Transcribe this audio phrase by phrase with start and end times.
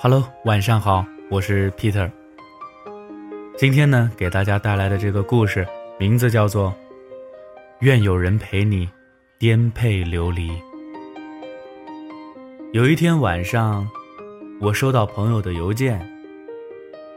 [0.00, 2.08] Hello，晚上好，我是 Peter。
[3.56, 5.66] 今天呢，给大家带来的这个故事
[5.98, 6.70] 名字叫做
[7.80, 8.88] 《愿有人陪你
[9.40, 10.50] 颠沛流离》。
[12.72, 13.88] 有一天晚上，
[14.60, 16.00] 我收到朋友的邮件，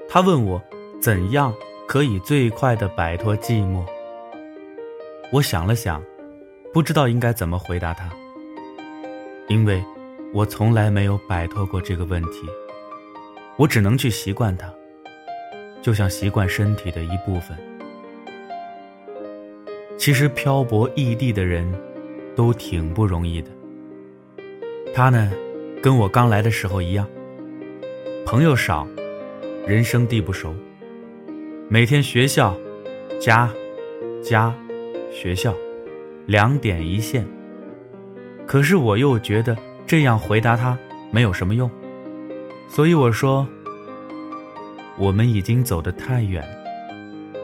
[0.10, 0.60] 他问我
[1.00, 1.54] 怎样
[1.88, 3.86] 可以最快的摆脱寂寞。
[5.32, 6.02] 我想了想，
[6.74, 8.10] 不知道应该怎么回答他，
[9.48, 9.80] 因为。
[10.34, 12.48] 我从来没有摆脱过这个问题，
[13.58, 14.72] 我只能去习惯它，
[15.82, 17.58] 就像习惯身体的一部分。
[19.98, 21.72] 其实漂泊异地的人，
[22.36, 23.50] 都挺不容易的。
[24.94, 25.32] 他呢，
[25.82, 27.08] 跟我刚来的时候一样，
[28.26, 28.88] 朋友少，
[29.68, 30.56] 人生地不熟，
[31.70, 32.58] 每天学校、
[33.20, 33.52] 家、
[34.24, 34.54] 家、
[35.12, 35.54] 学校，
[36.26, 37.26] 两点一线。
[38.48, 39.58] 可是我又觉得。
[39.88, 40.78] 这样回答他
[41.12, 41.70] 没有什么用，
[42.74, 43.46] 所以我说，
[44.98, 46.42] 我们已经走得太远，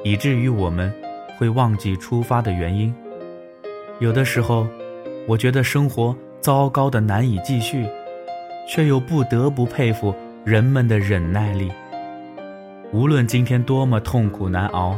[0.02, 0.89] 以至于我们
[1.38, 2.95] 会忘记出发的原因。
[4.00, 4.66] 有的时候，
[5.28, 7.86] 我觉得生活糟糕的难以继续，
[8.69, 11.69] 却又不得不佩服人们的忍耐力。
[12.94, 14.95] 无论今天多么痛苦难熬，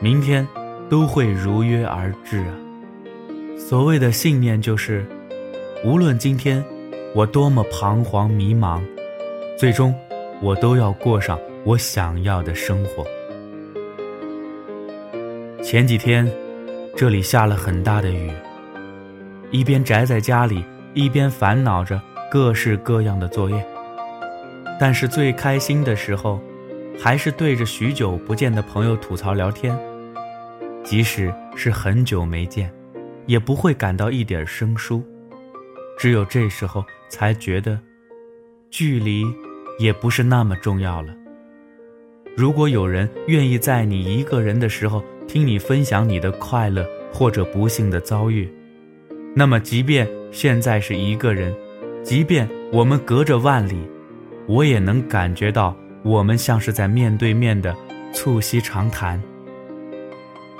[0.00, 0.48] 明天
[0.88, 2.56] 都会如约而至啊！
[3.58, 5.04] 所谓的信念就是，
[5.84, 6.64] 无论今天。
[7.14, 8.78] 我多么彷徨迷茫，
[9.58, 9.94] 最终，
[10.42, 13.06] 我都要过上我想要的生活。
[15.62, 16.30] 前几天，
[16.94, 18.30] 这里下了很大的雨，
[19.50, 20.62] 一边宅在家里，
[20.92, 21.98] 一边烦恼着
[22.30, 23.66] 各式各样的作业。
[24.78, 26.38] 但是最开心的时候，
[27.00, 29.74] 还是对着许久不见的朋友吐槽聊天，
[30.84, 32.70] 即使是很久没见，
[33.24, 35.02] 也不会感到一点生疏。
[35.98, 37.80] 只有这时候才觉得，
[38.70, 39.24] 距离
[39.78, 41.14] 也不是那么重要了。
[42.36, 48.48] 如果有人愿意在你一个人的时候听你分享你的快乐或者不幸的遭遇，
[49.34, 51.54] 那么即便现在是一个人，
[52.02, 53.76] 即便我们隔着万里，
[54.46, 57.74] 我也能感觉到我们像是在面对面的
[58.12, 59.22] 促膝长谈。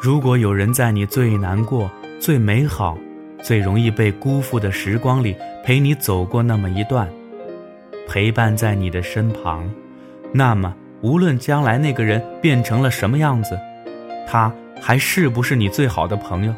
[0.00, 1.90] 如果有人在你最难过、
[2.20, 2.96] 最美好。
[3.42, 7.08] 最容易被辜负的时光里，陪你走过那么一段，
[8.06, 9.70] 陪伴在你的身旁，
[10.32, 13.58] 那么无论将来那个人变成了什么样子，
[14.26, 16.54] 他还是不是你最好的朋友，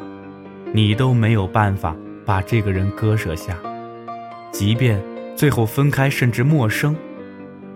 [0.71, 1.95] 你都没有办法
[2.25, 3.57] 把这个人割舍下。
[4.51, 5.01] 即便
[5.35, 6.95] 最后分开，甚至陌生，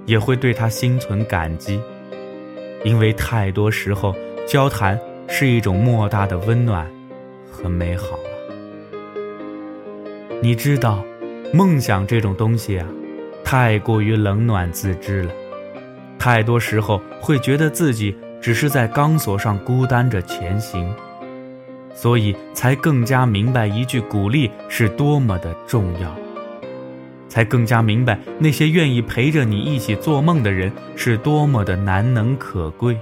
[0.06, 1.80] 也会对他心存感激，
[2.84, 4.16] 因为太多时候，
[4.48, 6.88] 交谈是一种莫大的温暖
[7.52, 8.32] 和美好啊。
[10.42, 11.04] 你知道，
[11.54, 12.88] 梦想这种东西啊，
[13.44, 15.32] 太过于冷暖自知了。
[16.18, 20.94] 太多时候会觉得自己只是在钢索上孤单着前行，
[21.94, 26.16] 所以才更加明白一句鼓励是多么的重要，
[27.28, 32.98] 才更加明白那些愿意陪着你一起做梦的人是多么的难能可贵。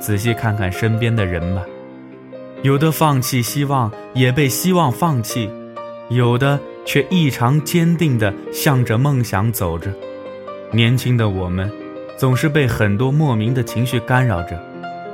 [0.00, 1.62] 仔细看看身边的人吧，
[2.62, 5.50] 有的放弃希望，也被希望放弃。
[6.08, 9.92] 有的却异常坚定地向着梦想走着，
[10.72, 11.70] 年轻的我们，
[12.16, 14.58] 总是被很多莫名的情绪干扰着，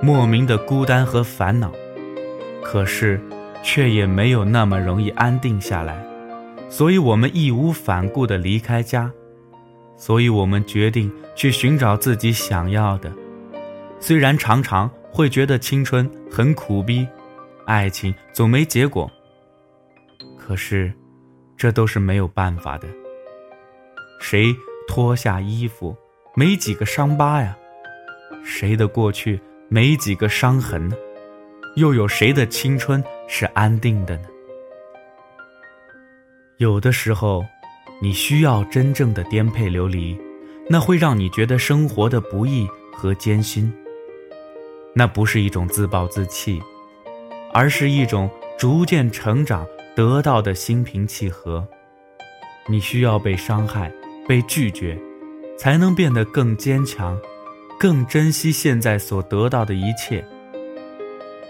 [0.01, 1.73] 莫名的孤单和烦恼，
[2.63, 3.21] 可是，
[3.65, 6.01] 却也没有那么容易安定下来，
[6.69, 9.11] 所以我们义无反顾地离开家，
[9.97, 13.13] 所以我们决定去寻找自己想要的，
[13.99, 17.05] 虽然常常会觉得青春很苦逼，
[17.67, 19.11] 爱情总没结果。
[20.39, 20.93] 可是，
[21.56, 22.88] 这都是没有办法的。
[24.20, 24.54] 谁
[24.88, 25.97] 脱下衣服，
[26.34, 27.56] 没几个伤疤呀？
[28.44, 30.97] 谁的过去没几个伤痕呢？
[31.76, 34.25] 又有谁的青春是安定的呢？
[36.59, 37.45] 有的时候，
[38.00, 40.16] 你需要真正的颠沛流离，
[40.68, 43.72] 那会让你觉得生活的不易和艰辛。
[44.95, 46.62] 那不是一种自暴自弃，
[47.53, 49.66] 而是一种逐渐成长。
[49.97, 51.65] 得到的心平气和，
[52.67, 53.93] 你需要被伤害、
[54.27, 54.99] 被拒绝，
[55.57, 57.17] 才能变得更坚强，
[57.79, 60.25] 更珍惜现在所得到的一切。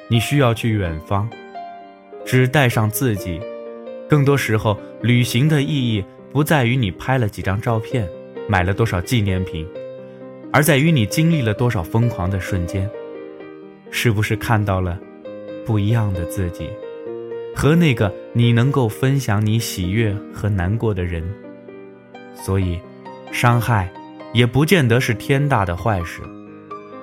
[0.09, 1.27] 你需要去远方，
[2.27, 3.41] 只带上自己。
[4.11, 8.07] 更多时候，旅行的意义不在于你拍了几张照片，
[8.47, 9.67] 买了多少纪念品，
[10.53, 12.91] 而在于你经历了多少疯狂的瞬间，
[13.91, 15.01] 是不是看到了
[15.65, 16.69] 不一样的自己？
[17.55, 21.23] 和那个你能够分享你喜悦和难过的人，
[22.35, 22.79] 所以，
[23.31, 23.89] 伤害
[24.33, 26.21] 也不见得是天大的坏事。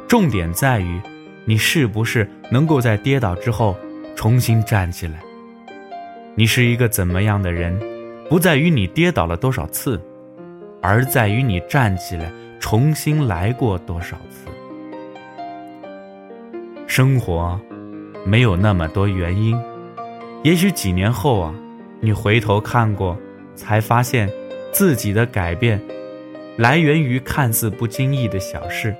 [0.07, 0.99] 重点在于，
[1.45, 3.75] 你是不是能够在跌倒之后
[4.15, 5.21] 重新站起来。
[6.35, 7.79] 你是一个怎么样的人，
[8.29, 9.99] 不在于你跌倒了多少次，
[10.81, 14.47] 而在于你站起来重新来过多少次。
[16.87, 17.59] 生活
[18.25, 19.57] 没有那么多原因，
[20.43, 21.53] 也许几年后啊，
[21.99, 23.15] 你回头看过，
[23.55, 24.27] 才发现
[24.71, 25.79] 自己的改变
[26.57, 28.95] 来源于看似不经意的小事。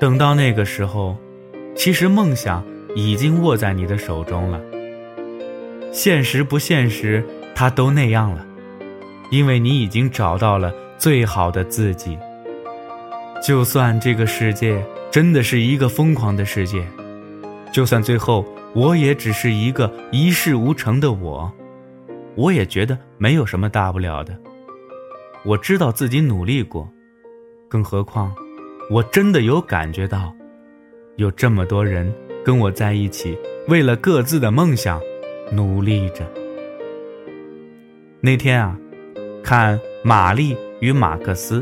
[0.00, 1.16] 等到那个时候，
[1.76, 2.64] 其实梦想
[2.96, 4.60] 已经握在你的手中了。
[5.92, 7.24] 现实不现实，
[7.54, 8.44] 它都那样了，
[9.30, 12.18] 因为你已经找到了最好的自己。
[13.40, 16.84] 就算这个世界真的是一个疯狂的世界。
[17.72, 21.50] 就算最后我也只是一个一事无成的我，
[22.34, 24.38] 我也觉得没有什么大不了的。
[25.44, 26.88] 我知道自己努力过，
[27.68, 28.34] 更何况，
[28.90, 30.34] 我真的有感觉到，
[31.16, 32.12] 有这么多人
[32.44, 33.36] 跟我在一起，
[33.68, 35.00] 为了各自的梦想
[35.52, 36.24] 努力着。
[38.20, 38.78] 那天啊，
[39.42, 41.60] 看《玛丽与马克思》，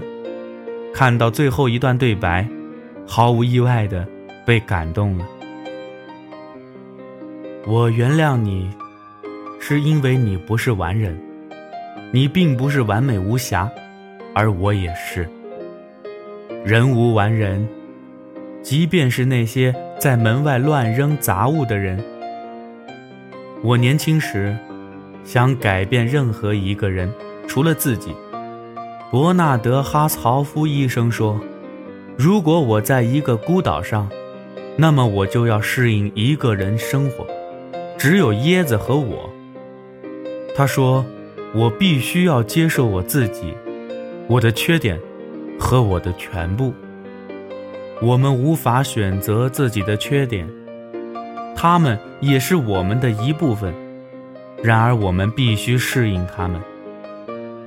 [0.93, 2.49] 看到最后一段对白，
[3.06, 4.06] 毫无意外的
[4.44, 5.26] 被感动了。
[7.69, 8.71] 我原谅你，
[9.59, 11.21] 是因为你不是完人，
[12.13, 13.69] 你并不是完美无瑕，
[14.33, 15.29] 而我也是。
[16.65, 17.67] 人无完人，
[18.63, 22.01] 即便是那些在门外乱扔杂物的人。
[23.65, 24.57] 我年轻时，
[25.25, 27.12] 想改变任何一个人，
[27.49, 28.15] 除了自己。
[29.11, 31.41] 伯纳德·哈曹夫医生说
[32.17, 34.09] ：“如果我在一个孤岛上，
[34.77, 37.27] 那么我就要适应一个人生活。”
[37.99, 39.31] 只有椰子和我。
[40.55, 41.05] 他说
[41.55, 43.55] ：“我必须要接受我自己，
[44.29, 44.99] 我的缺点，
[45.59, 46.73] 和我的全部。
[48.03, 50.47] 我们无法选择自己的缺点，
[51.55, 53.73] 他们也是我们的一部分。
[54.63, 56.61] 然而，我们必须适应他们。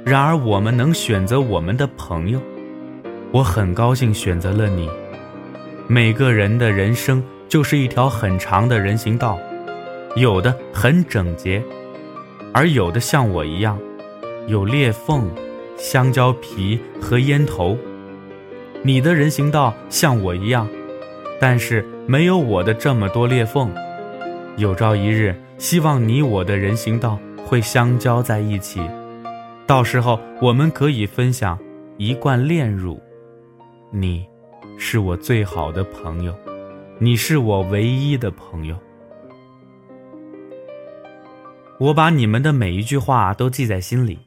[0.05, 2.39] 然而，我们能选择我们的朋友。
[3.31, 4.89] 我很高兴选择了你。
[5.87, 9.39] 每个人的人生就是一条很长的人行道。”
[10.15, 11.63] 有的很整洁，
[12.53, 13.79] 而有的像我一样，
[14.47, 15.29] 有裂缝、
[15.77, 17.77] 香蕉皮和烟头。
[18.81, 20.67] 你的人行道像我一样，
[21.39, 23.71] 但是没有我的这么多裂缝。
[24.57, 28.81] 有朝一日，希望你我的人行道会相交在一起，
[29.67, 31.57] 到时候我们可以分享
[31.97, 32.99] 一罐炼乳。
[33.91, 34.25] 你，
[34.77, 36.33] 是我最好的朋友，
[36.97, 38.75] 你是我唯一的朋友。
[41.79, 44.19] 我把你们的每一句话都记在心里，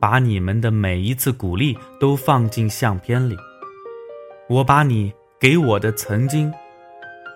[0.00, 3.36] 把你们的每一次鼓励都放进相片里。
[4.48, 6.52] 我把你给我的曾经，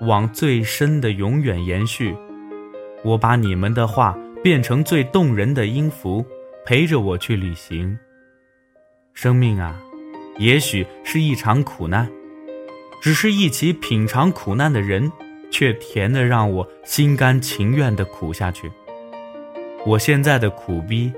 [0.01, 2.12] 往最深的永远延续。
[3.05, 6.27] 我把你们的话变成最动人的音符，
[6.67, 7.97] 陪着我去旅行。
[9.12, 9.81] 生命啊，
[10.37, 12.11] 也许是一场苦难，
[13.01, 15.12] 只是一起品尝苦难的人，
[15.49, 18.69] 却甜的让我心甘情愿的苦下去。
[19.86, 21.12] 我现在的苦逼、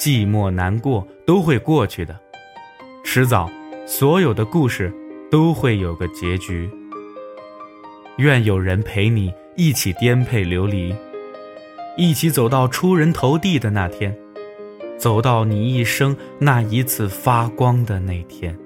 [0.00, 2.18] 寂寞、难过都会过去的，
[3.04, 3.50] 迟早，
[3.86, 4.90] 所有的故事
[5.30, 6.70] 都会有个结局。
[8.16, 10.94] 愿有人陪你一起颠沛流离，
[11.98, 14.16] 一起走到出人头地的那天，
[14.96, 18.56] 走到你一生那一次发光的那天。